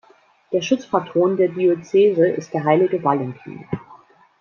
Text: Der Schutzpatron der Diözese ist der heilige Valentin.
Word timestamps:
Der 0.51 0.63
Schutzpatron 0.63 1.37
der 1.37 1.49
Diözese 1.49 2.27
ist 2.27 2.55
der 2.55 2.63
heilige 2.63 3.03
Valentin. 3.03 3.65